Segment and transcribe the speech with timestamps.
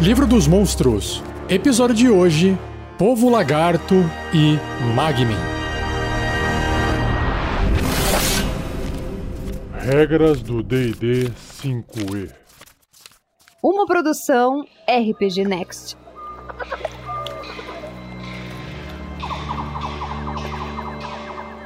[0.00, 1.22] Livro dos Monstros.
[1.46, 2.58] Episódio de hoje:
[2.96, 3.96] Povo Lagarto
[4.32, 4.56] e
[4.94, 5.36] Magmin.
[9.74, 11.30] Regras do DD
[11.62, 12.32] 5E.
[13.62, 15.98] Uma produção RPG Next.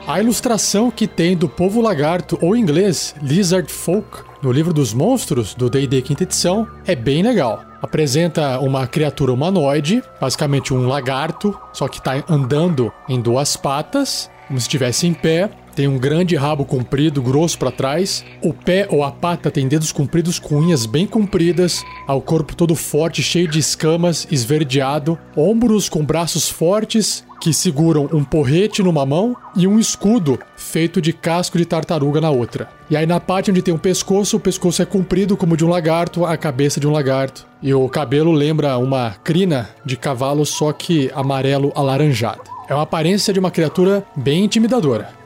[0.09, 4.93] A ilustração que tem do povo lagarto, ou em inglês Lizard Folk, no livro dos
[4.93, 7.65] monstros do D&D quinta edição, é bem legal.
[7.81, 14.61] Apresenta uma criatura humanoide, basicamente um lagarto, só que está andando em duas patas, como
[14.61, 18.25] se estivesse em pé, tem um grande rabo comprido, grosso para trás.
[18.43, 21.83] O pé ou a pata tem dedos compridos com unhas bem compridas.
[22.07, 25.19] Ao corpo todo forte, cheio de escamas, esverdeado.
[25.37, 31.13] Ombros com braços fortes que seguram um porrete numa mão e um escudo feito de
[31.13, 32.71] casco de tartaruga na outra.
[32.89, 35.69] E aí na parte onde tem um pescoço, o pescoço é comprido como de um
[35.69, 37.47] lagarto, a cabeça de um lagarto.
[37.61, 42.43] E o cabelo lembra uma crina de cavalo, só que amarelo alaranjado.
[42.69, 45.24] É uma aparência de uma criatura bem intimidadora.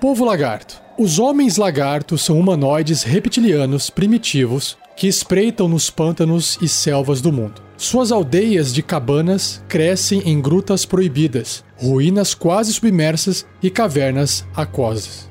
[0.00, 0.82] Povo lagarto.
[0.98, 7.62] Os homens lagartos são humanoides reptilianos primitivos que espreitam nos pântanos e selvas do mundo.
[7.78, 15.30] Suas aldeias de cabanas crescem em grutas proibidas, ruínas quase submersas e cavernas aquosas.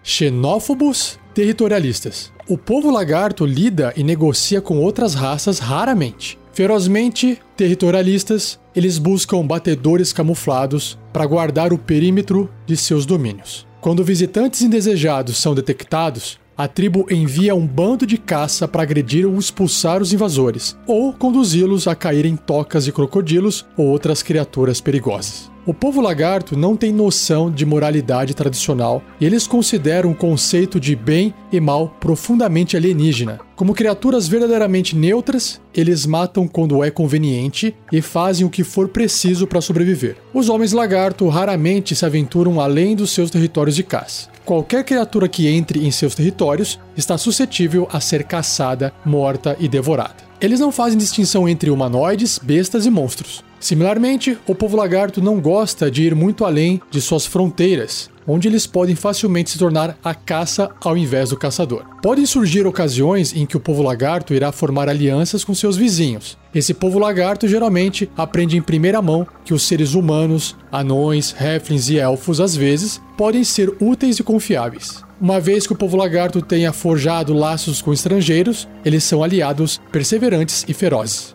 [0.00, 2.32] Xenófobos territorialistas.
[2.48, 6.38] O povo lagarto lida e negocia com outras raças raramente.
[6.54, 13.66] Ferozmente territorialistas, eles buscam batedores camuflados para guardar o perímetro de seus domínios.
[13.80, 19.38] Quando visitantes indesejados são detectados, a tribo envia um bando de caça para agredir ou
[19.38, 25.52] expulsar os invasores, ou conduzi-los a cair em tocas de crocodilos ou outras criaturas perigosas.
[25.66, 30.94] O povo lagarto não tem noção de moralidade tradicional e eles consideram o conceito de
[30.94, 33.40] bem e mal profundamente alienígena.
[33.56, 39.46] Como criaturas verdadeiramente neutras, eles matam quando é conveniente e fazem o que for preciso
[39.46, 40.16] para sobreviver.
[40.34, 44.33] Os homens lagarto raramente se aventuram além dos seus territórios de caça.
[44.44, 50.16] Qualquer criatura que entre em seus territórios está suscetível a ser caçada, morta e devorada.
[50.38, 53.42] Eles não fazem distinção entre humanoides, bestas e monstros.
[53.58, 58.66] Similarmente, o povo lagarto não gosta de ir muito além de suas fronteiras, onde eles
[58.66, 61.86] podem facilmente se tornar a caça ao invés do caçador.
[62.02, 66.36] Podem surgir ocasiões em que o povo lagarto irá formar alianças com seus vizinhos.
[66.54, 71.98] Esse povo lagarto geralmente aprende em primeira mão que os seres humanos, anões, halflings e
[71.98, 75.02] elfos às vezes podem ser úteis e confiáveis.
[75.20, 80.64] Uma vez que o povo lagarto tenha forjado laços com estrangeiros, eles são aliados perseverantes
[80.68, 81.34] e ferozes.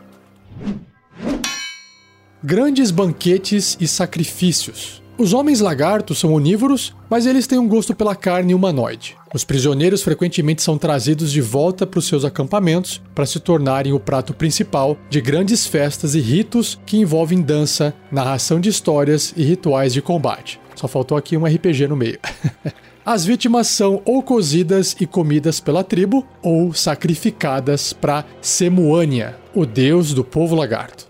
[2.42, 5.04] Grandes banquetes e sacrifícios.
[5.20, 9.18] Os homens lagartos são onívoros, mas eles têm um gosto pela carne humanoide.
[9.34, 14.00] Os prisioneiros frequentemente são trazidos de volta para os seus acampamentos para se tornarem o
[14.00, 19.92] prato principal de grandes festas e ritos que envolvem dança, narração de histórias e rituais
[19.92, 20.58] de combate.
[20.74, 22.18] Só faltou aqui um RPG no meio.
[23.06, 30.14] As vítimas são ou cozidas e comidas pela tribo ou sacrificadas para Semuânia, o deus
[30.14, 31.10] do povo lagarto.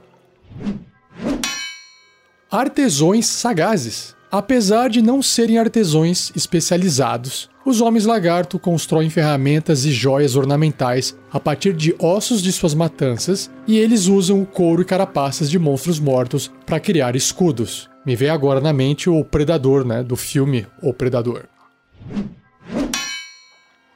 [2.51, 4.15] Artesões sagazes.
[4.31, 11.39] Apesar de não serem artesões especializados, os homens lagarto constroem ferramentas e joias ornamentais a
[11.39, 16.51] partir de ossos de suas matanças e eles usam couro e carapaças de monstros mortos
[16.65, 17.87] para criar escudos.
[18.03, 21.43] Me veio agora na mente o predador, né, do filme O Predador.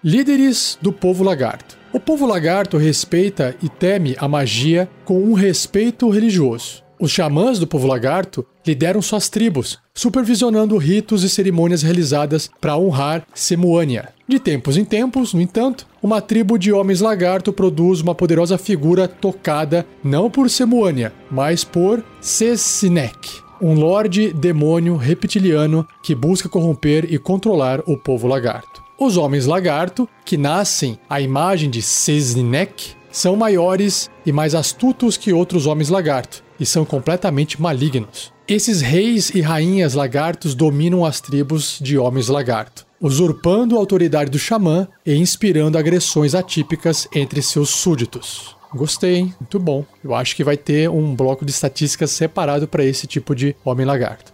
[0.03, 1.75] Líderes do povo lagarto.
[1.91, 6.82] O povo lagarto respeita e teme a magia com um respeito religioso.
[7.03, 13.27] Os xamãs do povo lagarto lideram suas tribos, supervisionando ritos e cerimônias realizadas para honrar
[13.33, 14.13] Semuânia.
[14.25, 19.05] De tempos em tempos, no entanto, uma tribo de homens lagarto produz uma poderosa figura
[19.05, 27.17] tocada não por Semuânia, mas por Cesinek, um lorde demônio reptiliano que busca corromper e
[27.17, 28.81] controlar o povo lagarto.
[28.97, 35.33] Os homens lagarto, que nascem à imagem de Cesinek, são maiores e mais astutos que
[35.33, 38.31] outros homens lagarto e são completamente malignos.
[38.47, 44.39] Esses reis e rainhas lagartos dominam as tribos de homens lagarto, usurpando a autoridade do
[44.39, 48.55] xamã e inspirando agressões atípicas entre seus súditos.
[48.73, 49.35] Gostei, hein?
[49.39, 49.85] Muito bom.
[50.01, 53.85] Eu acho que vai ter um bloco de estatísticas separado para esse tipo de homem
[53.85, 54.33] lagarto.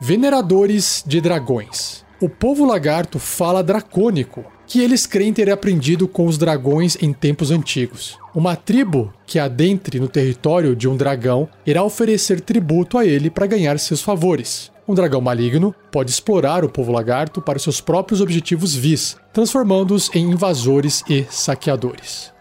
[0.00, 2.04] Veneradores de dragões.
[2.20, 7.50] O povo lagarto fala dracônico, que eles creem ter aprendido com os dragões em tempos
[7.50, 8.18] antigos.
[8.34, 13.46] Uma tribo que adentre no território de um dragão irá oferecer tributo a ele para
[13.46, 14.72] ganhar seus favores.
[14.86, 20.30] um dragão maligno pode explorar o povo lagarto para seus próprios objetivos vis, transformando-os em
[20.30, 22.34] invasores e saqueadores.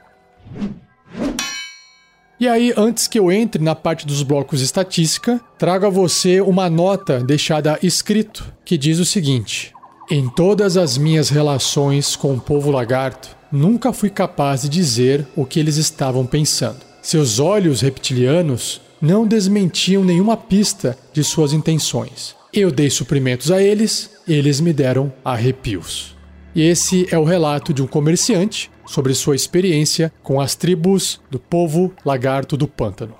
[2.40, 6.70] E aí, antes que eu entre na parte dos blocos estatística, trago a você uma
[6.70, 9.73] nota deixada escrito que diz o seguinte:
[10.16, 15.44] Em todas as minhas relações com o povo lagarto, nunca fui capaz de dizer o
[15.44, 16.82] que eles estavam pensando.
[17.02, 22.36] Seus olhos reptilianos não desmentiam nenhuma pista de suas intenções.
[22.54, 26.16] Eu dei suprimentos a eles, eles me deram arrepios.
[26.54, 31.40] E esse é o relato de um comerciante sobre sua experiência com as tribos do
[31.40, 33.16] povo lagarto do pântano.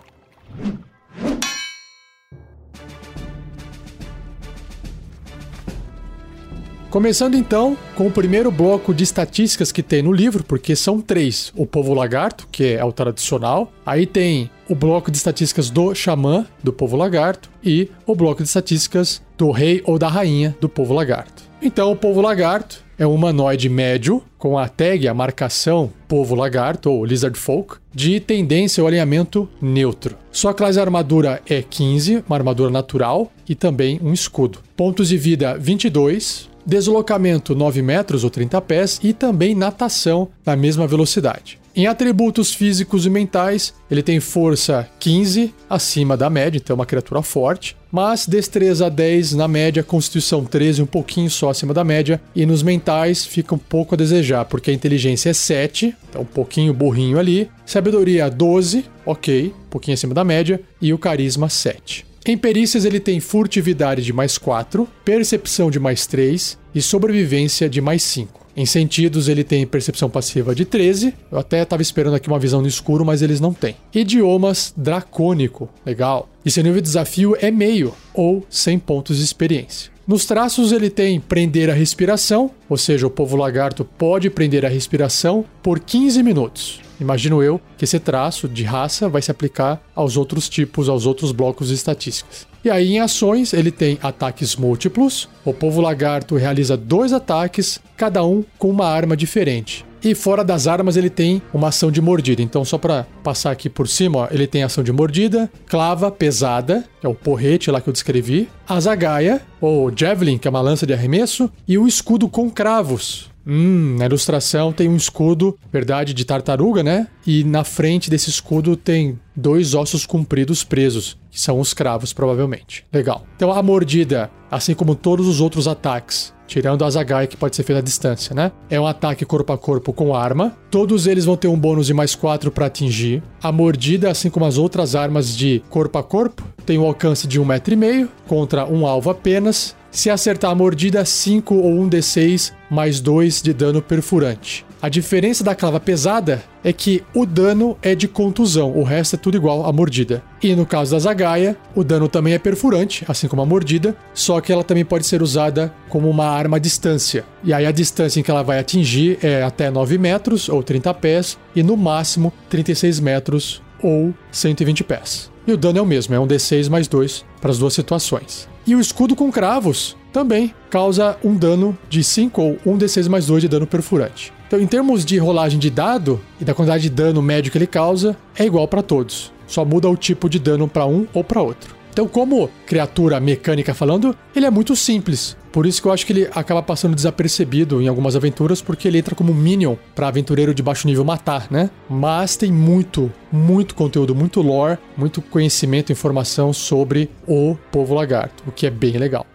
[6.94, 11.52] Começando então com o primeiro bloco de estatísticas que tem no livro, porque são três:
[11.56, 16.46] o povo lagarto, que é o tradicional, aí tem o bloco de estatísticas do xamã,
[16.64, 20.94] do povo lagarto, e o bloco de estatísticas do rei ou da rainha do povo
[20.94, 21.42] lagarto.
[21.64, 26.92] Então, o povo lagarto é um humanoide médio, com a tag, a marcação povo lagarto
[26.92, 30.16] ou lizard folk, de tendência ou alinhamento neutro.
[30.32, 34.60] Sua classe armadura é 15, uma armadura natural e também um escudo.
[34.78, 40.88] Pontos de vida 22, deslocamento 9 metros ou 30 pés e também natação na mesma
[40.88, 41.64] velocidade.
[41.76, 46.86] Em atributos físicos e mentais, ele tem força 15 acima da média, então é uma
[46.86, 52.22] criatura forte, mas destreza 10 na média, constituição 13 um pouquinho só acima da média,
[52.36, 56.26] e nos mentais fica um pouco a desejar, porque a inteligência é 7, então um
[56.26, 62.06] pouquinho burrinho ali, sabedoria 12, ok, um pouquinho acima da média, e o carisma 7.
[62.26, 67.82] Em perícias ele tem furtividade de mais 4, percepção de mais 3 e sobrevivência de
[67.82, 68.44] mais 5.
[68.56, 71.14] Em sentidos, ele tem percepção passiva de 13.
[71.32, 73.76] Eu até estava esperando aqui uma visão no escuro, mas eles não têm.
[73.94, 76.30] Idiomas dracônico, legal.
[76.46, 79.93] E seu nível de desafio é meio, ou 100 pontos de experiência.
[80.06, 84.70] Nos traços ele tem prender a respiração, ou seja, o povo lagarto pode prender a
[84.70, 86.82] respiração por 15 minutos.
[87.00, 91.32] Imagino eu que esse traço de raça vai se aplicar aos outros tipos, aos outros
[91.32, 92.46] blocos de estatísticas.
[92.66, 95.30] E aí, em ações, ele tem ataques múltiplos.
[95.44, 99.86] O povo lagarto realiza dois ataques, cada um com uma arma diferente.
[100.04, 102.42] E fora das armas, ele tem uma ação de mordida.
[102.42, 106.84] Então, só para passar aqui por cima, ó, ele tem ação de mordida, clava pesada,
[107.00, 110.62] que é o porrete lá que eu descrevi, a zagaia, ou javelin, que é uma
[110.62, 116.14] lança de arremesso, e o escudo com cravos, Hum, na ilustração tem um escudo, verdade,
[116.14, 117.08] de tartaruga, né?
[117.28, 122.86] E na frente desse escudo tem dois ossos compridos presos, que são os cravos, provavelmente.
[122.92, 123.26] Legal.
[123.36, 127.64] Então a mordida, assim como todos os outros ataques, tirando a Zagai, que pode ser
[127.64, 128.52] feita à distância, né?
[128.70, 130.56] É um ataque corpo a corpo com arma.
[130.70, 133.24] Todos eles vão ter um bônus de mais 4 para atingir.
[133.42, 137.42] A mordida, assim como as outras armas de corpo a corpo, tem um alcance de
[137.42, 139.76] 1,5m contra um alvo apenas.
[139.90, 144.64] Se acertar a mordida, 5 ou 1 d6 mais 2 de dano perfurante.
[144.84, 149.18] A diferença da clava pesada é que o dano é de contusão, o resto é
[149.18, 150.22] tudo igual à mordida.
[150.42, 154.42] E no caso da Zagaia, o dano também é perfurante, assim como a mordida, só
[154.42, 157.24] que ela também pode ser usada como uma arma à distância.
[157.46, 160.94] E aí a distância em que ela vai atingir é até 9 metros ou 30
[160.96, 165.32] pés, e no máximo 36 metros ou 120 pés.
[165.48, 168.50] E o dano é o mesmo, é um D6 mais 2 para as duas situações.
[168.68, 173.26] E o escudo com cravos também causa um dano de 5 ou 1 D6 mais
[173.28, 174.34] 2 de dano perfurante.
[174.54, 177.66] Então, em termos de rolagem de dado e da quantidade de dano médio que ele
[177.66, 179.34] causa, é igual para todos.
[179.48, 181.76] Só muda o tipo de dano para um ou para outro.
[181.92, 185.36] Então, como criatura mecânica falando, ele é muito simples.
[185.52, 189.00] Por isso que eu acho que ele acaba passando desapercebido em algumas aventuras, porque ele
[189.00, 191.72] entra como minion para aventureiro de baixo nível matar, né?
[191.90, 198.52] Mas tem muito, muito conteúdo, muito lore, muito conhecimento, informação sobre o povo lagarto, o
[198.52, 199.26] que é bem legal.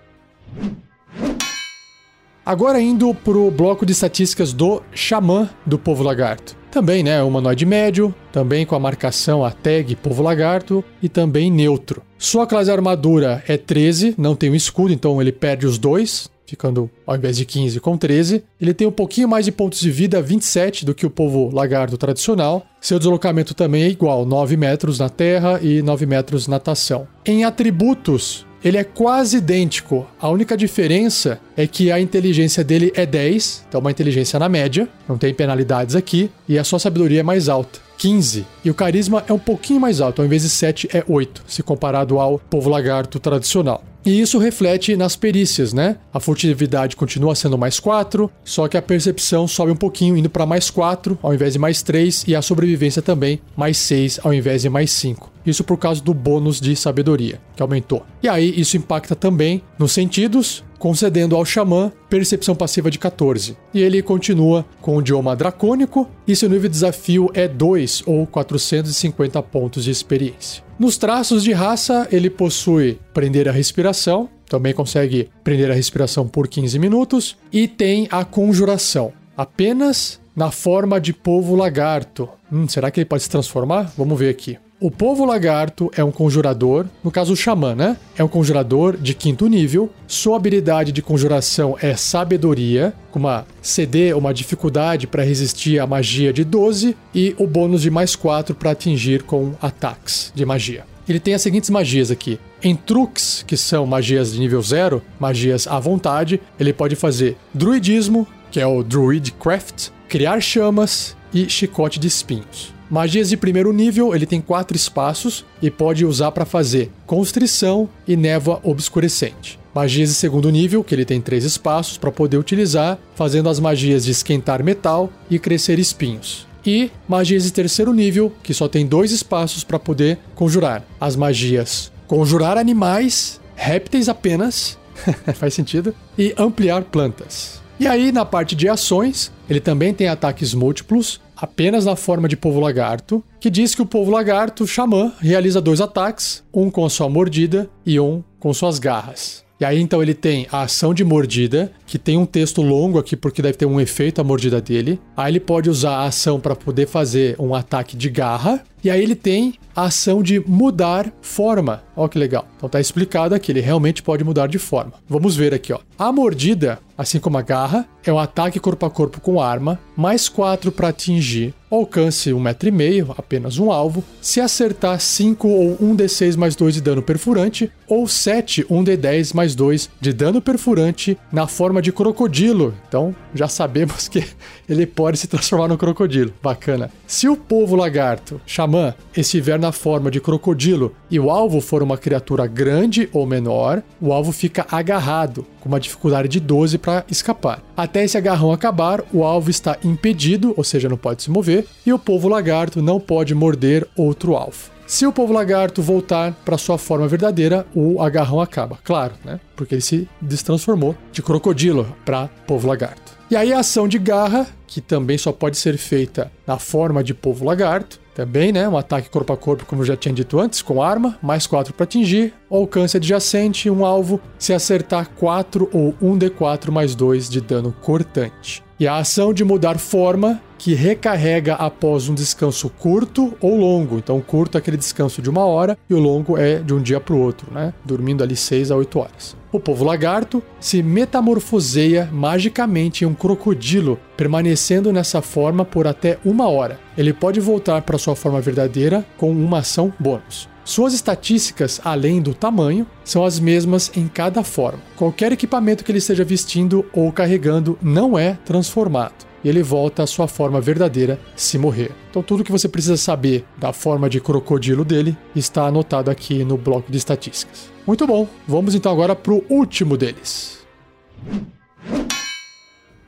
[2.48, 6.56] Agora indo pro bloco de estatísticas do xamã do povo lagarto.
[6.70, 12.00] Também, né, humanoide médio, também com a marcação a tag povo lagarto e também neutro.
[12.16, 16.90] Sua classe armadura é 13, não tem um escudo, então ele perde os dois, ficando
[17.06, 18.42] ao invés de 15 com 13.
[18.58, 21.98] Ele tem um pouquinho mais de pontos de vida, 27 do que o povo lagarto
[21.98, 22.64] tradicional.
[22.80, 27.06] Seu deslocamento também é igual, 9 metros na terra e 9 metros natação.
[27.26, 30.06] Em atributos, ele é quase idêntico.
[30.20, 34.88] A única diferença é que a inteligência dele é 10, então uma inteligência na média,
[35.08, 37.80] não tem penalidades aqui, e a sua sabedoria é mais alta.
[37.98, 38.46] 15.
[38.64, 41.62] E o carisma é um pouquinho mais alto, ao invés de 7 é 8, se
[41.62, 43.82] comparado ao povo lagarto tradicional.
[44.08, 45.98] E isso reflete nas perícias, né?
[46.10, 50.46] A furtividade continua sendo mais 4, só que a percepção sobe um pouquinho, indo para
[50.46, 54.62] mais 4 ao invés de mais 3, e a sobrevivência também mais 6 ao invés
[54.62, 55.30] de mais 5.
[55.44, 58.02] Isso por causa do bônus de sabedoria, que aumentou.
[58.22, 63.58] E aí isso impacta também nos sentidos, concedendo ao xamã percepção passiva de 14.
[63.74, 68.26] E ele continua com o idioma dracônico, e seu nível de desafio é 2 ou
[68.26, 70.66] 450 pontos de experiência.
[70.78, 76.46] Nos traços de raça, ele possui prender a respiração, também consegue prender a respiração por
[76.46, 82.28] 15 minutos, e tem a conjuração, apenas na forma de povo lagarto.
[82.50, 83.92] Hum, será que ele pode se transformar?
[83.98, 84.56] Vamos ver aqui.
[84.80, 87.96] O povo lagarto é um conjurador, no caso o xamã, né?
[88.16, 89.90] É um conjurador de quinto nível.
[90.06, 96.32] Sua habilidade de conjuração é sabedoria, com uma CD, uma dificuldade para resistir à magia
[96.32, 100.84] de 12 e o bônus de mais 4 para atingir com ataques de magia.
[101.08, 102.38] Ele tem as seguintes magias aqui.
[102.62, 108.28] Em truques, que são magias de nível 0, magias à vontade, ele pode fazer druidismo,
[108.48, 112.77] que é o Druidcraft, criar chamas e chicote de espinhos.
[112.90, 118.16] Magias de primeiro nível, ele tem quatro espaços e pode usar para fazer constrição e
[118.16, 119.58] névoa obscurecente.
[119.74, 124.06] Magias de segundo nível, que ele tem três espaços para poder utilizar, fazendo as magias
[124.06, 126.46] de esquentar metal e crescer espinhos.
[126.64, 130.82] E magias de terceiro nível, que só tem dois espaços para poder conjurar.
[130.98, 134.78] As magias conjurar animais, répteis apenas,
[135.36, 137.60] faz sentido, e ampliar plantas.
[137.78, 142.36] E aí, na parte de ações, ele também tem ataques múltiplos, apenas na forma de
[142.36, 147.08] povo lagarto, que diz que o povo lagarto, xamã, realiza dois ataques, um com sua
[147.08, 149.46] mordida e um com suas garras.
[149.60, 153.16] E aí então ele tem a ação de mordida, que tem um texto longo aqui
[153.16, 155.00] porque deve ter um efeito a mordida dele.
[155.16, 158.62] Aí ele pode usar a ação para poder fazer um ataque de garra.
[158.82, 161.84] E aí ele tem a ação de mudar forma.
[161.96, 162.48] Olha que legal.
[162.56, 164.94] Então tá explicado aqui, ele realmente pode mudar de forma.
[165.08, 165.78] Vamos ver aqui, ó.
[165.96, 170.28] A mordida, assim como a garra, é um ataque corpo a corpo com arma, mais
[170.28, 176.74] 4 para atingir, alcance 1,5m, apenas um alvo, se acertar 5 ou 1d6 mais 2
[176.74, 182.74] de dano perfurante, ou 7, 1d10 mais 2 de dano perfurante na forma de crocodilo.
[182.88, 184.24] Então já sabemos que
[184.68, 186.32] ele pode se transformar no crocodilo.
[186.42, 186.90] Bacana.
[187.06, 191.96] Se o povo lagarto, xamã, estiver na forma de crocodilo e o alvo for uma
[191.96, 197.62] criatura grande ou menor, o alvo fica agarrado, com uma dificuldade de 12 para escapar.
[197.76, 201.92] Até esse agarrão acabar, o alvo está impedido, ou seja, não pode se mover, e
[201.92, 204.78] o povo lagarto não pode morder outro alvo.
[204.88, 209.38] Se o povo lagarto voltar para sua forma verdadeira, o agarrão acaba, claro, né?
[209.54, 213.17] Porque ele se destransformou de crocodilo para povo lagarto.
[213.30, 217.12] E aí a ação de garra, que também só pode ser feita na forma de
[217.12, 218.68] povo lagarto, também, né?
[218.68, 221.72] Um ataque corpo a corpo, como eu já tinha dito antes, com arma, mais 4
[221.72, 227.72] para atingir, alcance adjacente, um alvo, se acertar 4 ou 1d4 mais 2 de dano
[227.80, 228.64] cortante.
[228.80, 233.96] E a ação de mudar forma, que recarrega após um descanso curto ou longo.
[233.96, 237.00] Então, curto é aquele descanso de uma hora e o longo é de um dia
[237.00, 237.72] para o outro, né?
[237.84, 239.36] Dormindo ali 6 a 8 horas.
[239.50, 246.48] O povo lagarto se metamorfoseia magicamente em um crocodilo, permanecendo nessa forma por até uma
[246.48, 246.78] hora.
[246.98, 250.48] Ele pode voltar para sua forma verdadeira com uma ação bônus.
[250.64, 254.80] Suas estatísticas, além do tamanho, são as mesmas em cada forma.
[254.96, 260.06] Qualquer equipamento que ele esteja vestindo ou carregando não é transformado e ele volta à
[260.06, 261.92] sua forma verdadeira se morrer.
[262.10, 266.56] Então tudo que você precisa saber da forma de crocodilo dele está anotado aqui no
[266.56, 267.70] bloco de estatísticas.
[267.86, 270.66] Muito bom, vamos então agora para o último deles.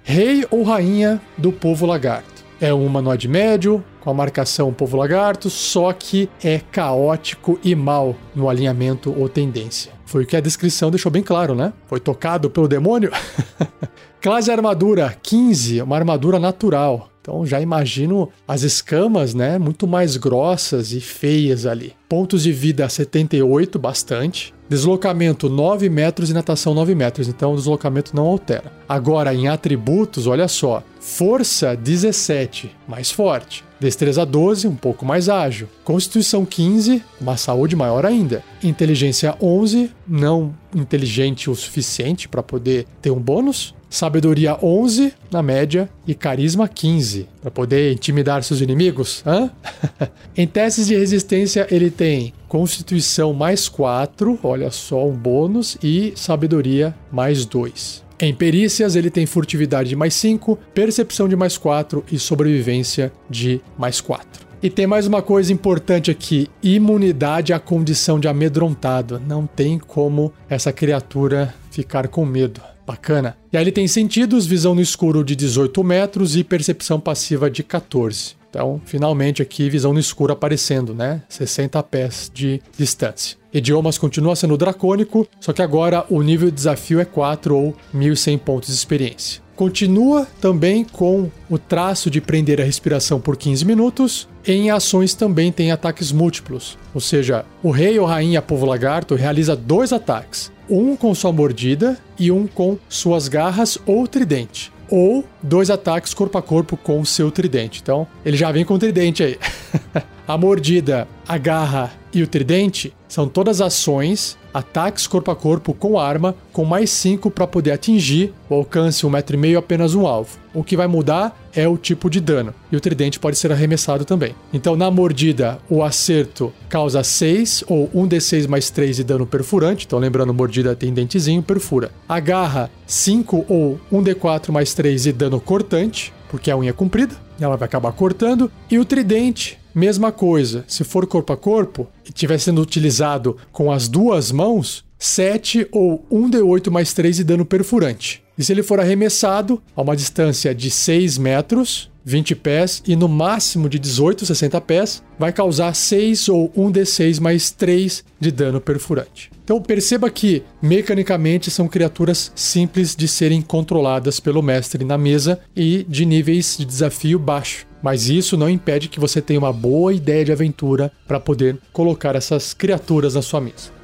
[0.03, 2.45] Rei ou rainha do povo lagarto.
[2.61, 8.17] É um humanoide médio, com a marcação povo lagarto, só que é caótico e mal
[8.35, 9.93] no alinhamento ou tendência.
[10.05, 11.73] Foi o que a descrição deixou bem claro, né?
[11.87, 13.13] Foi tocado pelo demônio?
[14.21, 17.09] Classe armadura 15, uma armadura natural.
[17.23, 21.95] Então já imagino as escamas, né, muito mais grossas e feias ali.
[22.07, 24.53] Pontos de vida 78, bastante.
[24.69, 28.71] Deslocamento 9 metros e natação 9 metros, então o deslocamento não altera.
[28.87, 33.65] Agora, em atributos, olha só: força 17, mais forte.
[33.81, 35.67] Destreza 12, um pouco mais ágil.
[35.83, 38.45] Constituição 15, uma saúde maior ainda.
[38.63, 43.75] Inteligência 11, não inteligente o suficiente para poder ter um bônus.
[43.91, 49.23] Sabedoria 11 na média e carisma 15 para poder intimidar seus inimigos.
[49.27, 49.51] Hã?
[50.37, 56.95] em testes de resistência ele tem Constituição mais 4, olha só um bônus e sabedoria
[57.11, 58.05] mais 2.
[58.23, 63.61] Em perícias, ele tem furtividade de mais 5, percepção de mais 4 e sobrevivência de
[63.79, 64.47] mais 4.
[64.63, 69.23] E tem mais uma coisa importante aqui: imunidade à condição de amedrontado.
[69.27, 72.61] Não tem como essa criatura ficar com medo.
[72.91, 73.37] Bacana.
[73.53, 77.63] E aí ele tem sentidos, visão no escuro de 18 metros e percepção passiva de
[77.63, 78.35] 14.
[78.51, 81.23] Então, finalmente aqui, visão no escuro aparecendo, né?
[81.29, 83.39] 60 pés de distância.
[83.55, 88.39] Idiomas continua sendo dracônico, só que agora o nível de desafio é 4 ou 1100
[88.39, 89.41] pontos de experiência.
[89.55, 94.29] Continua também com o traço de prender a respiração por 15 minutos.
[94.45, 99.55] Em ações também tem ataques múltiplos, ou seja, o rei ou rainha povo lagarto realiza
[99.55, 105.71] dois ataques, um com sua mordida e um com suas garras ou tridente ou dois
[105.71, 107.81] ataques corpo a corpo com seu tridente.
[107.81, 109.39] Então, ele já vem com o tridente aí.
[110.27, 115.99] a mordida, a garra e o tridente são todas ações, ataques corpo a corpo com
[115.99, 120.07] arma, com mais 5 para poder atingir o alcance 1,5 metro e meio apenas um
[120.07, 120.39] alvo.
[120.53, 124.05] O que vai mudar é o tipo de dano, e o tridente pode ser arremessado
[124.05, 124.35] também.
[124.53, 129.87] Então, na mordida, o acerto causa 6 ou 1d6 mais 3 de dano perfurante.
[129.87, 131.91] Então, lembrando, mordida tem dentezinho, perfura.
[132.09, 137.15] A garra, 5 ou 1d4 mais 3 de dano cortante, porque a unha é comprida,
[137.45, 138.51] ela vai acabar cortando.
[138.71, 140.65] E o tridente, mesma coisa.
[140.67, 146.05] Se for corpo a corpo e estiver sendo utilizado com as duas mãos, 7 ou
[146.13, 148.23] 1d8 mais 3 de dano perfurante.
[148.37, 153.09] E se ele for arremessado a uma distância de 6 metros, 20 pés e no
[153.09, 159.31] máximo de 18, 60 pés, vai causar 6 ou 1d6 mais 3 de dano perfurante.
[159.45, 165.85] Então perceba que mecanicamente são criaturas simples de serem controladas pelo mestre na mesa e
[165.89, 167.67] de níveis de desafio baixo.
[167.83, 172.15] Mas isso não impede que você tenha uma boa ideia de aventura para poder colocar
[172.15, 173.81] essas criaturas na sua mesa.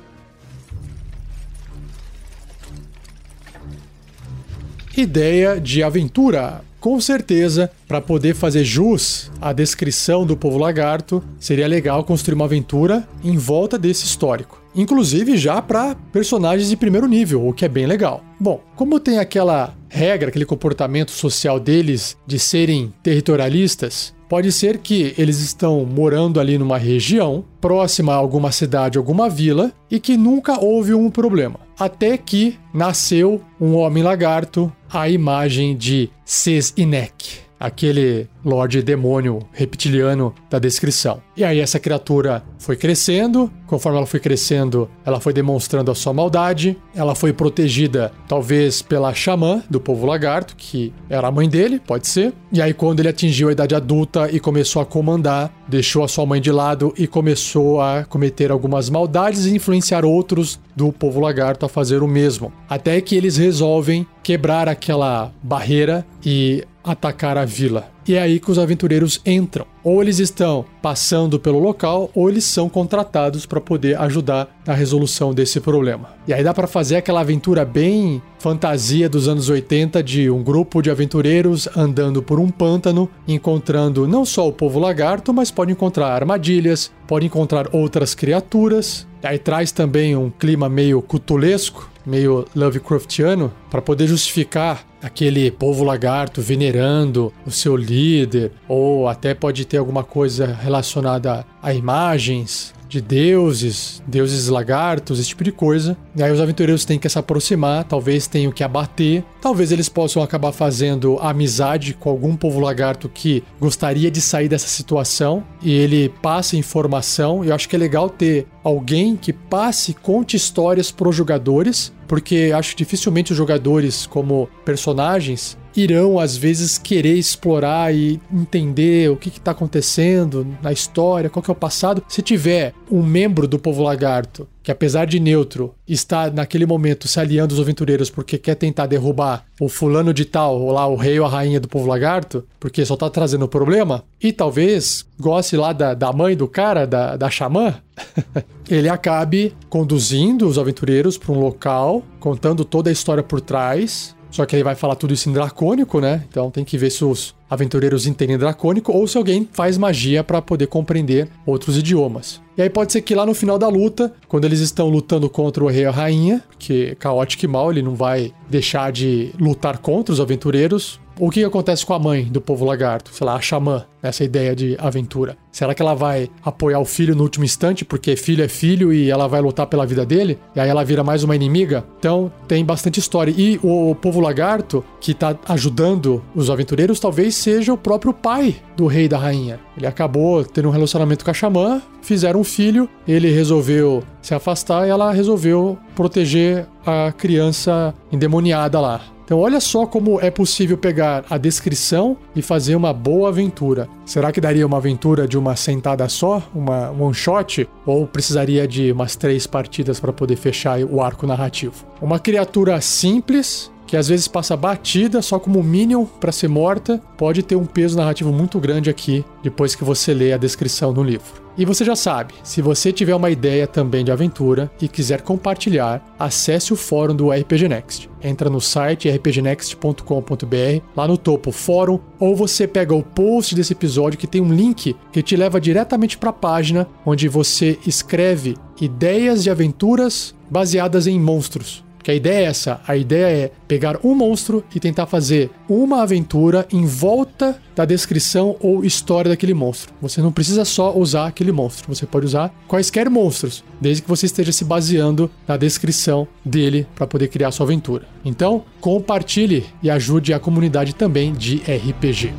[4.97, 6.63] Ideia de aventura.
[6.81, 12.45] Com certeza, para poder fazer jus à descrição do povo lagarto, seria legal construir uma
[12.45, 14.66] aventura em volta desse histórico.
[14.77, 18.23] Inclusive já para personagens de primeiro nível, o que é bem legal.
[18.39, 25.15] Bom, como tem aquela regra, aquele comportamento social deles de serem territorialistas, Pode ser que
[25.17, 30.59] eles estão morando ali numa região próxima a alguma cidade, alguma vila e que nunca
[30.59, 31.61] houve um problema.
[31.79, 40.59] Até que nasceu um homem lagarto à imagem de Sezinek aquele Lorde Demônio reptiliano da
[40.59, 41.21] descrição.
[41.37, 46.13] E aí essa criatura foi crescendo, conforme ela foi crescendo, ela foi demonstrando a sua
[46.13, 51.81] maldade, ela foi protegida talvez pela xamã do povo lagarto, que era a mãe dele,
[51.81, 52.33] pode ser.
[52.53, 56.25] E aí quando ele atingiu a idade adulta e começou a comandar, deixou a sua
[56.25, 61.67] mãe de lado e começou a cometer algumas maldades e influenciar outros do povo lagarto
[61.67, 62.53] a fazer o mesmo.
[62.69, 67.91] Até que eles resolvem quebrar aquela barreira e atacar a vila.
[68.07, 69.67] E é aí que os aventureiros entram.
[69.83, 75.35] Ou eles estão passando pelo local, ou eles são contratados para poder ajudar na resolução
[75.35, 76.11] desse problema.
[76.27, 80.81] E aí dá para fazer aquela aventura bem fantasia dos anos 80 de um grupo
[80.81, 86.13] de aventureiros andando por um pântano, encontrando não só o povo lagarto, mas pode encontrar
[86.13, 89.05] armadilhas, pode encontrar outras criaturas.
[89.23, 95.85] E aí traz também um clima meio cutulesco, meio Lovecraftiano, para poder justificar aquele povo
[95.85, 103.01] lagarto venerando o seu líder, ou até pode ter alguma coisa relacionada a imagens de
[103.01, 105.97] deuses, deuses lagartos, esse tipo de coisa.
[106.15, 110.23] E aí os aventureiros têm que se aproximar, talvez tenham que abater, talvez eles possam
[110.23, 116.09] acabar fazendo amizade com algum povo lagarto que gostaria de sair dessa situação e ele
[116.23, 117.45] passa informação.
[117.45, 122.53] Eu acho que é legal ter alguém que passe, conte histórias para os jogadores, porque
[122.55, 129.17] acho que dificilmente os jogadores, como personagens, irão às vezes querer explorar e entender o
[129.17, 132.03] que está acontecendo na história, qual que é o passado.
[132.09, 137.21] Se tiver um membro do povo lagarto que apesar de neutro, está naquele momento se
[137.21, 141.21] aliando aos aventureiros porque quer tentar derrubar o fulano de tal, ou lá o rei
[141.21, 145.73] ou a rainha do povo lagarto, porque só tá trazendo problema, e talvez goste lá
[145.73, 147.77] da, da mãe do cara, da, da xamã,
[148.69, 154.45] ele acabe conduzindo os aventureiros para um local, contando toda a história por trás, só
[154.45, 156.23] que aí vai falar tudo isso em dracônico, né?
[156.29, 160.43] Então tem que ver se os aventureiros entendem dracônico ou se alguém faz magia para
[160.43, 162.41] poder compreender outros idiomas.
[162.57, 165.63] E aí pode ser que lá no final da luta, quando eles estão lutando contra
[165.63, 169.79] o rei e a rainha, que caótico e mal, ele não vai deixar de lutar
[169.79, 173.11] contra os aventureiros, O que acontece com a mãe do povo lagarto?
[173.11, 175.39] Sei lá, a xamã, essa ideia de aventura.
[175.51, 179.11] Será que ela vai apoiar o filho no último instante, porque filho é filho e
[179.11, 180.39] ela vai lutar pela vida dele?
[180.55, 181.87] E aí ela vira mais uma inimiga?
[181.99, 183.33] Então tem bastante história.
[183.35, 188.87] E o povo lagarto, que tá ajudando os aventureiros, talvez seja o próprio pai do
[188.87, 189.61] rei e da rainha.
[189.77, 194.87] Ele acabou tendo um relacionamento com a xamã, fizeram um filho, ele resolveu se afastar
[194.87, 199.01] e ela resolveu proteger a criança endemoniada lá.
[199.27, 203.89] Então, olha só como é possível pegar a descrição e fazer uma boa aventura.
[204.05, 208.93] Será que daria uma aventura de uma sentada só, uma one shot, ou precisaria de
[208.93, 211.85] umas três partidas para poder fechar o arco narrativo?
[212.01, 217.43] Uma criatura simples, que às vezes passa batida só como minion para ser morta, pode
[217.43, 221.47] ter um peso narrativo muito grande aqui depois que você lê a descrição no livro.
[221.59, 226.05] E você já sabe, se você tiver uma ideia também de aventura e quiser compartilhar,
[226.19, 228.11] acesse o fórum do RPG Next.
[228.23, 234.19] Entra no site rpgnext.com.br, lá no topo fórum, ou você pega o post desse episódio
[234.19, 239.43] que tem um link que te leva diretamente para a página onde você escreve ideias
[239.43, 241.86] de aventuras baseadas em monstros.
[242.07, 246.03] Que a ideia é essa, a ideia é pegar um monstro e tentar fazer uma
[246.03, 249.93] aventura em volta da descrição ou história daquele monstro.
[250.01, 254.27] Você não precisa só usar aquele monstro, você pode usar quaisquer monstros, desde que você
[254.27, 258.07] esteja se baseando na descrição dele para poder criar sua aventura.
[258.25, 262.33] Então, compartilhe e ajude a comunidade também de RPG.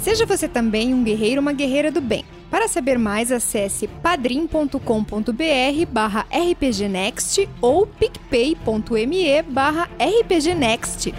[0.00, 2.24] Seja você também um guerreiro ou uma guerreira do bem.
[2.50, 4.78] Para saber mais, acesse padrim.com.br
[5.90, 11.12] barra rpgnext ou picpay.me barra rpgnext.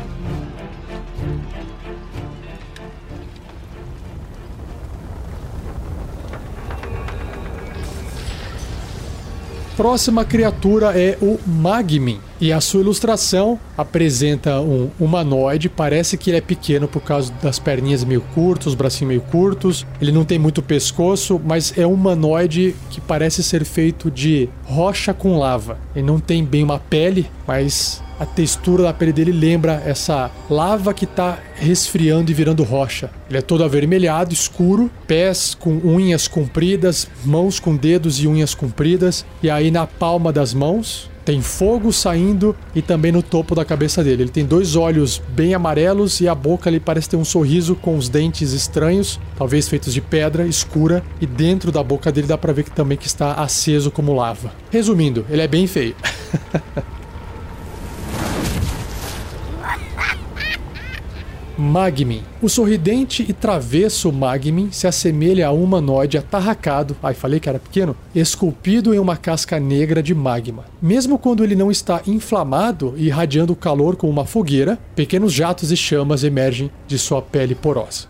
[9.75, 12.26] Próxima criatura é o Magmin.
[12.39, 17.58] E a sua ilustração apresenta um humanoide, parece que ele é pequeno por causa das
[17.58, 19.86] perninhas meio curtas, os bracinhos meio curtos.
[20.00, 25.13] Ele não tem muito pescoço, mas é um humanoide que parece ser feito de rocha
[25.13, 25.80] com lava.
[25.95, 30.93] Ele não tem bem uma pele, mas a textura da pele dele lembra essa lava
[30.93, 33.10] que está resfriando e virando rocha.
[33.30, 39.26] Ele é todo avermelhado, escuro, pés com unhas compridas, mãos com dedos e unhas compridas,
[39.41, 44.01] e aí na palma das mãos tem fogo saindo e também no topo da cabeça
[44.01, 44.23] dele.
[44.23, 47.97] Ele tem dois olhos bem amarelos e a boca ali parece ter um sorriso com
[47.97, 52.53] os dentes estranhos, talvez feitos de pedra escura, e dentro da boca dele dá para
[52.53, 54.53] ver que também que está aceso como lava.
[54.71, 55.97] Resumindo, ele é bem feio.
[61.58, 62.22] Magmin.
[62.41, 67.58] O sorridente e travesso Magmin se assemelha a um humanoide atarracado, ai falei que era
[67.58, 70.65] pequeno, esculpido em uma casca negra de magma.
[70.82, 75.78] Mesmo quando ele não está inflamado e irradiando calor como uma fogueira, pequenos jatos e
[75.78, 78.08] chamas emergem de sua pele porosa.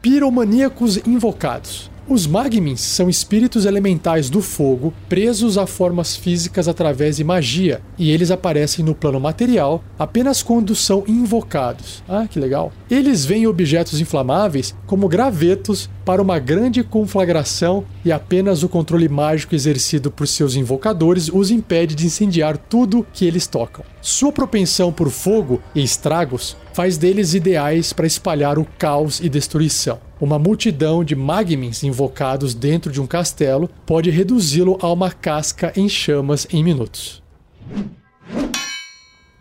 [0.00, 1.88] Piromaníacos invocados.
[2.08, 8.10] Os Magmins são espíritos elementais do fogo presos a formas físicas através de magia, e
[8.10, 12.02] eles aparecem no plano material apenas quando são invocados.
[12.08, 12.72] Ah, que legal!
[12.90, 19.54] Eles veem objetos inflamáveis como gravetos para uma grande conflagração e apenas o controle mágico
[19.54, 23.84] exercido por seus invocadores os impede de incendiar tudo que eles tocam.
[24.00, 30.00] Sua propensão por fogo e estragos faz deles ideais para espalhar o caos e destruição.
[30.20, 35.88] Uma multidão de magmins invocados dentro de um castelo pode reduzi-lo a uma casca em
[35.88, 37.22] chamas em minutos.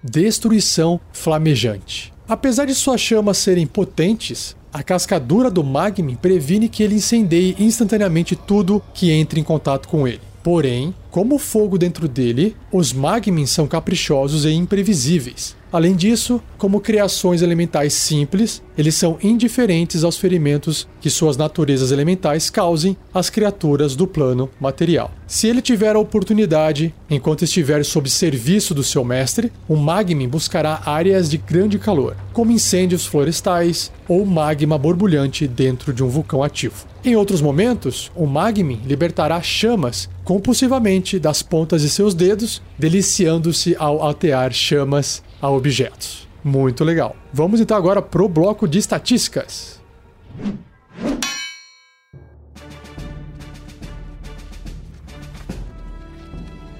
[0.04, 2.12] Destruição flamejante.
[2.32, 8.38] Apesar de suas chamas serem potentes, a cascadura do magmin previne que ele incendeie instantaneamente
[8.38, 10.22] tudo que entre em contato com ele.
[10.41, 15.58] Porém, como o fogo dentro dele, os magmins são caprichosos e imprevisíveis.
[15.71, 22.49] Além disso, como criações elementais simples, eles são indiferentes aos ferimentos que suas naturezas elementais
[22.49, 25.12] causem às criaturas do plano material.
[25.25, 30.81] Se ele tiver a oportunidade, enquanto estiver sob serviço do seu mestre, o Magmin buscará
[30.86, 36.86] áreas de grande calor, como incêndios florestais ou magma borbulhante dentro de um vulcão ativo.
[37.03, 44.07] Em outros momentos, o Magmin libertará chamas compulsivamente das pontas de seus dedos, deliciando-se ao
[44.07, 46.27] atear chamas a objetos.
[46.43, 47.15] Muito legal.
[47.34, 49.80] Vamos então agora pro bloco de estatísticas.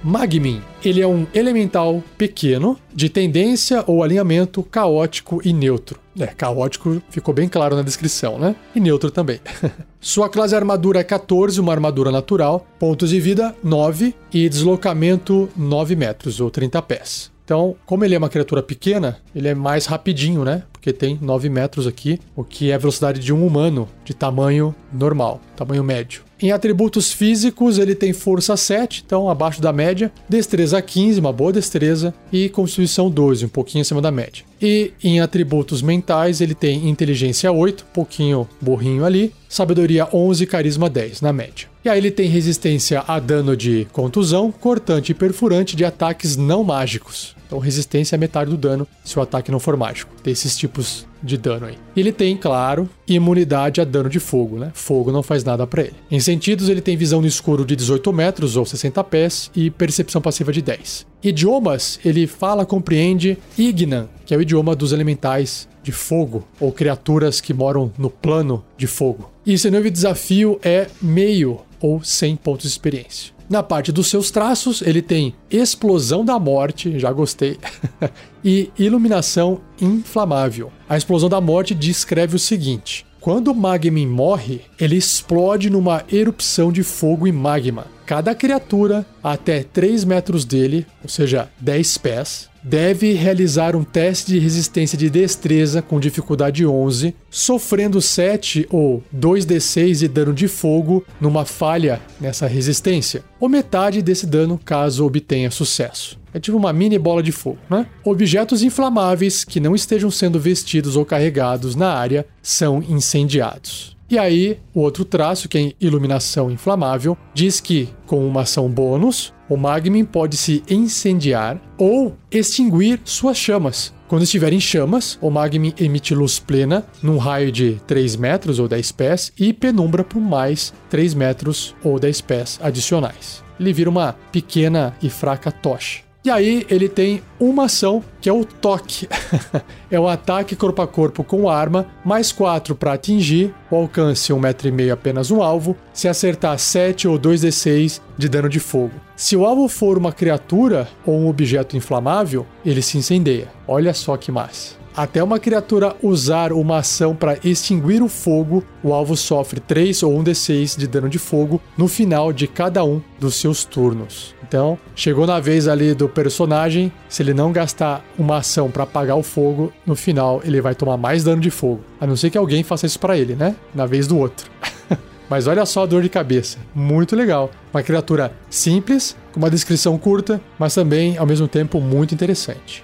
[0.04, 6.00] Magmin, ele é um elemental pequeno, de tendência ou alinhamento caótico e neutro.
[6.19, 8.56] É, caótico ficou bem claro na descrição, né?
[8.74, 9.39] E neutro também.
[10.02, 15.95] Sua classe armadura é 14, uma armadura natural, pontos de vida 9 e deslocamento 9
[15.95, 17.32] metros ou 30 pés.
[17.52, 20.64] Então, como ele é uma criatura pequena, ele é mais rapidinho, né?
[20.72, 24.74] Porque tem 9 metros aqui, o que é a velocidade de um humano de tamanho
[24.90, 26.24] normal, tamanho médio.
[26.42, 31.52] Em atributos físicos, ele tem força 7, então abaixo da média, destreza 15, uma boa
[31.52, 34.46] destreza, e constituição 12, um pouquinho acima da média.
[34.62, 41.20] E em atributos mentais, ele tem inteligência 8, pouquinho burrinho ali, sabedoria 11 carisma 10
[41.20, 41.68] na média.
[41.84, 46.64] E aí ele tem resistência a dano de contusão, cortante e perfurante de ataques não
[46.64, 47.36] mágicos.
[47.52, 50.10] Então resistência é metade do dano se o ataque não for mágico.
[50.24, 51.78] Tem esses tipos de dano aí.
[51.98, 54.72] Ele tem, claro, imunidade a dano de fogo, né?
[54.74, 55.96] Fogo não faz nada para ele.
[56.10, 60.22] Em sentidos, ele tem visão no escuro de 18 metros ou 60 pés e percepção
[60.22, 61.06] passiva de 10.
[61.22, 67.42] Idiomas, ele fala, compreende Ignan, que é o idioma dos elementais de fogo ou criaturas
[67.42, 69.30] que moram no plano de fogo.
[69.46, 73.34] E seu novo desafio é meio ou 100 pontos de experiência.
[73.52, 77.60] Na parte dos seus traços, ele tem explosão da morte, já gostei,
[78.42, 80.72] e iluminação inflamável.
[80.88, 86.72] A explosão da morte descreve o seguinte: quando o Magmin morre, ele explode numa erupção
[86.72, 87.88] de fogo e magma.
[88.12, 94.38] Cada criatura até 3 metros dele, ou seja, 10 pés, deve realizar um teste de
[94.38, 101.45] resistência de destreza com dificuldade 11, sofrendo 7 ou 2d6 de dano de fogo numa
[101.45, 106.19] falha nessa resistência, ou metade desse dano caso obtenha sucesso.
[106.34, 107.88] É tipo uma mini bola de fogo, né?
[108.04, 113.95] Objetos inflamáveis que não estejam sendo vestidos ou carregados na área são incendiados.
[114.12, 119.34] E aí, o outro traço, que é iluminação inflamável, diz que, com uma ação bônus,
[119.47, 123.93] o Magmin pode se incendiar ou extinguir suas chamas.
[124.10, 128.67] Quando estiver em chamas, o Magmin emite luz plena num raio de 3 metros ou
[128.67, 133.41] 10 pés e penumbra por mais 3 metros ou 10 pés adicionais.
[133.58, 136.11] Ele vira uma pequena e fraca tocha.
[136.23, 139.10] E aí ele tem uma ação que é o toque.
[139.89, 144.91] é o ataque corpo a corpo com arma, mais 4 para atingir, o alcance 1,5m
[144.91, 148.93] apenas um alvo, se acertar 7 ou 2d6 de dano de fogo.
[149.15, 153.47] Se o alvo for uma criatura ou um objeto inflamável, ele se incendeia.
[153.67, 154.81] Olha só que massa.
[154.95, 160.13] Até uma criatura usar uma ação para extinguir o fogo, o alvo sofre 3 ou
[160.21, 164.36] 1d6 de dano de fogo no final de cada um dos seus turnos.
[164.43, 169.17] Então, chegou na vez ali do personagem, se ele não gastar uma ação para apagar
[169.17, 171.82] o fogo, no final ele vai tomar mais dano de fogo.
[171.99, 173.56] A não ser que alguém faça isso para ele, né?
[173.73, 174.51] Na vez do outro.
[175.30, 176.58] Mas olha só a dor de cabeça.
[176.75, 177.49] Muito legal.
[177.73, 182.84] Uma criatura simples, com uma descrição curta, mas também ao mesmo tempo muito interessante.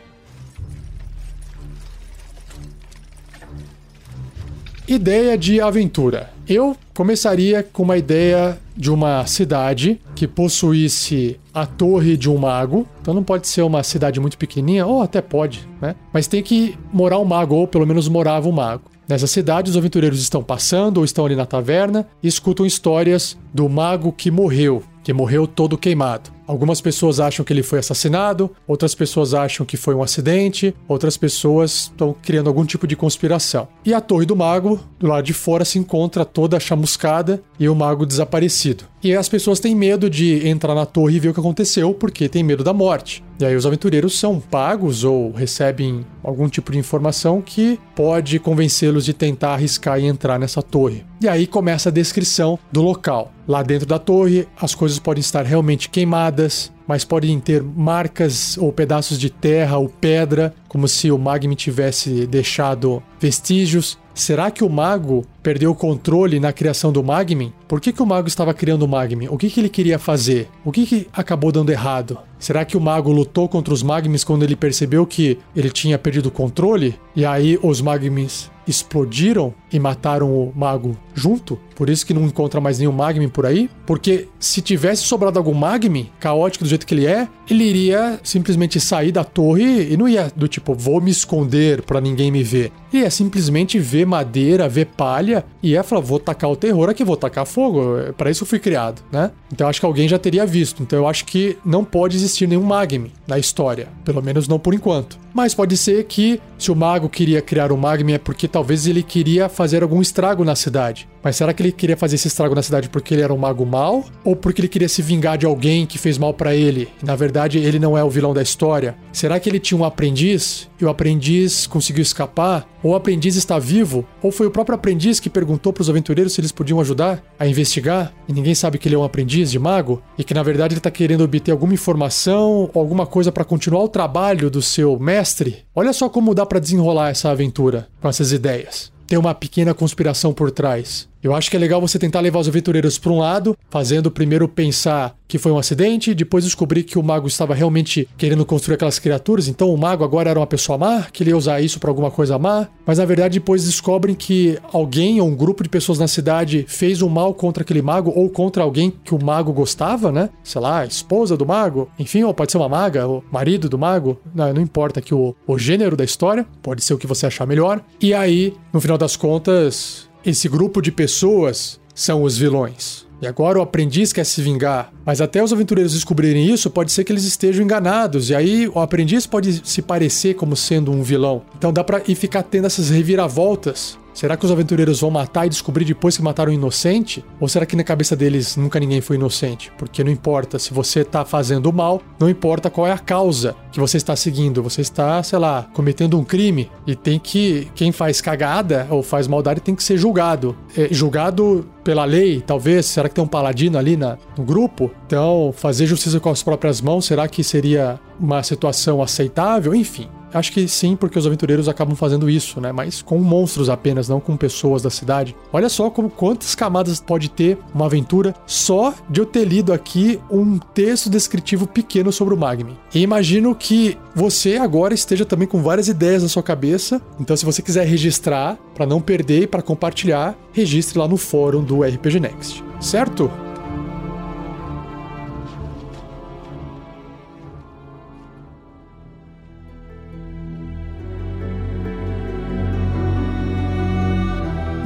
[4.88, 6.30] Ideia de aventura.
[6.48, 12.88] Eu começaria com uma ideia de uma cidade que possuísse a torre de um mago.
[13.02, 15.94] Então não pode ser uma cidade muito pequenininha, ou até pode, né?
[16.14, 18.84] Mas tem que morar um mago, ou pelo menos morava um mago.
[19.10, 23.68] Nessa cidade, os aventureiros estão passando ou estão ali na taverna e escutam histórias do
[23.68, 26.37] mago que morreu, que morreu todo queimado.
[26.48, 31.18] Algumas pessoas acham que ele foi assassinado, outras pessoas acham que foi um acidente, outras
[31.18, 33.68] pessoas estão criando algum tipo de conspiração.
[33.86, 37.76] E a Torre do Mago, do lado de fora, se encontra toda chamuscada e o
[37.76, 38.86] mago desaparecido.
[39.04, 42.28] E as pessoas têm medo de entrar na torre e ver o que aconteceu porque
[42.28, 43.24] têm medo da morte.
[43.40, 49.06] E aí os aventureiros são pagos ou recebem algum tipo de informação que pode convencê-los
[49.06, 51.06] de tentar arriscar e entrar nessa torre.
[51.22, 53.32] E aí começa a descrição do local.
[53.48, 58.72] Lá dentro da torre, as coisas podem estar realmente queimadas, mas podem ter marcas ou
[58.72, 63.98] pedaços de terra ou pedra, como se o magma tivesse deixado vestígios.
[64.14, 67.54] Será que o mago perdeu o controle na criação do Magmin?
[67.68, 69.28] Por que, que o mago estava criando o Magmin?
[69.28, 70.50] O que, que ele queria fazer?
[70.66, 72.18] O que, que acabou dando errado?
[72.40, 76.30] Será que o mago lutou contra os Magmis quando ele percebeu que ele tinha perdido
[76.30, 77.00] o controle?
[77.16, 81.60] E aí os Magmis explodiram e mataram o mago junto?
[81.76, 83.70] Por isso que não encontra mais nenhum Magmin por aí?
[83.86, 88.80] Porque se tivesse sobrado algum Magmin, caótico do jeito que ele é, ele iria simplesmente
[88.80, 92.72] sair da torre e não ia do tipo, vou me esconder para ninguém me ver.
[92.92, 97.04] Ele ia simplesmente ver madeira, ver palha e ia falar, vou tacar o terror aqui,
[97.04, 97.98] vou tacar fogo.
[97.98, 99.32] É para isso eu fui criado, né?
[99.52, 100.82] Então acho que alguém já teria visto.
[100.82, 103.90] Então eu acho que não pode existir nenhum Magmin na história.
[104.06, 105.18] Pelo menos não por enquanto.
[105.34, 109.04] Mas pode ser que se o mago queria criar um Magmin é porque talvez ele
[109.04, 111.08] queria fazer algum estrago na cidade.
[111.22, 113.66] Mas será que ele queria fazer esse estrago na cidade porque ele era um mago
[113.66, 114.06] mau?
[114.24, 116.88] Ou porque ele queria se vingar de alguém que fez mal para ele?
[117.04, 118.96] E na verdade verdade ele não é o vilão da história?
[119.14, 122.68] Será que ele tinha um aprendiz e o aprendiz conseguiu escapar?
[122.82, 124.04] Ou o aprendiz está vivo?
[124.24, 127.46] Ou foi o próprio aprendiz que perguntou para os aventureiros se eles podiam ajudar a
[127.46, 128.12] investigar?
[128.28, 130.02] E ninguém sabe que ele é um aprendiz de mago?
[130.18, 133.84] E que na verdade ele está querendo obter alguma informação ou alguma coisa para continuar
[133.84, 135.58] o trabalho do seu mestre?
[135.76, 138.92] Olha só como dá para desenrolar essa aventura com essas ideias.
[139.06, 141.08] Tem uma pequena conspiração por trás.
[141.28, 144.48] Eu acho que é legal você tentar levar os aventureiros para um lado, fazendo primeiro
[144.48, 148.98] pensar que foi um acidente, depois descobrir que o mago estava realmente querendo construir aquelas
[148.98, 151.90] criaturas, então o mago agora era uma pessoa má, que ele ia usar isso para
[151.90, 156.00] alguma coisa má, mas na verdade depois descobrem que alguém ou um grupo de pessoas
[156.00, 160.14] na cidade fez um mal contra aquele mago ou contra alguém que o mago gostava,
[160.14, 160.30] né?
[160.42, 164.18] Sei lá, esposa do mago, enfim, ou pode ser uma maga, o marido do mago,
[164.34, 167.46] não, não importa aqui o, o gênero da história, pode ser o que você achar
[167.46, 167.82] melhor.
[168.00, 173.06] E aí, no final das contas, esse grupo de pessoas são os vilões.
[173.22, 174.94] E agora o aprendiz quer se vingar.
[175.04, 178.30] Mas até os aventureiros descobrirem isso, pode ser que eles estejam enganados.
[178.30, 181.42] E aí o aprendiz pode se parecer como sendo um vilão.
[181.58, 185.50] Então dá pra ir ficar tendo essas reviravoltas Será que os aventureiros vão matar e
[185.50, 187.24] descobrir depois que mataram um inocente?
[187.40, 189.72] Ou será que na cabeça deles nunca ninguém foi inocente?
[189.78, 193.80] Porque não importa se você está fazendo mal, não importa qual é a causa que
[193.80, 194.64] você está seguindo.
[194.64, 197.68] Você está, sei lá, cometendo um crime e tem que.
[197.76, 200.58] Quem faz cagada ou faz maldade tem que ser julgado.
[200.76, 202.88] É, julgado pela lei, talvez.
[202.88, 204.90] Será que tem um paladino ali na, no grupo?
[205.06, 209.76] Então, fazer justiça com as próprias mãos, será que seria uma situação aceitável?
[209.76, 210.08] Enfim.
[210.34, 212.72] Acho que sim, porque os aventureiros acabam fazendo isso, né?
[212.72, 215.36] Mas com monstros apenas, não com pessoas da cidade.
[215.52, 220.20] Olha só como quantas camadas pode ter uma aventura só de eu ter lido aqui
[220.30, 222.78] um texto descritivo pequeno sobre o Magni.
[222.94, 227.02] E imagino que você agora esteja também com várias ideias na sua cabeça.
[227.20, 231.64] Então, se você quiser registrar para não perder e para compartilhar, registre lá no fórum
[231.64, 232.64] do RPG Next.
[232.80, 233.47] Certo?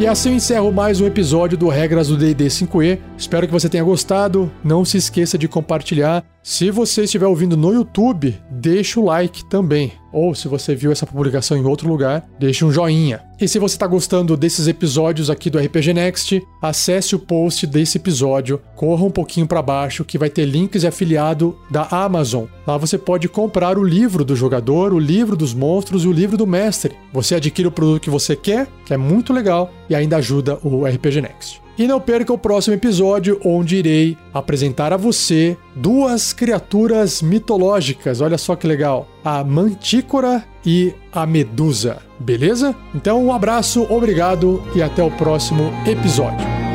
[0.01, 2.97] E assim eu encerro mais um episódio do Regras do D&D 5e.
[3.15, 4.51] Espero que você tenha gostado.
[4.63, 6.25] Não se esqueça de compartilhar.
[6.41, 9.93] Se você estiver ouvindo no YouTube, deixa o like também.
[10.12, 13.21] Ou se você viu essa publicação em outro lugar, deixe um joinha.
[13.39, 17.97] E se você está gostando desses episódios aqui do RPG Next, acesse o post desse
[17.97, 22.45] episódio, corra um pouquinho para baixo que vai ter links de afiliado da Amazon.
[22.67, 26.38] Lá você pode comprar o livro do jogador, o livro dos monstros e o livro
[26.38, 26.95] do mestre.
[27.12, 30.86] Você adquire o produto que você quer, que é muito legal e ainda ajuda o
[30.86, 31.62] RPG Next.
[31.77, 38.21] E não perca o próximo episódio, onde irei apresentar a você duas criaturas mitológicas.
[38.21, 41.97] Olha só que legal: a Mantícora e a Medusa.
[42.19, 42.75] Beleza?
[42.93, 46.70] Então, um abraço, obrigado e até o próximo episódio.